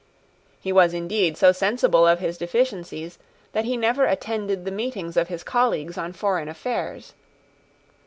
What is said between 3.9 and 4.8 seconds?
attended the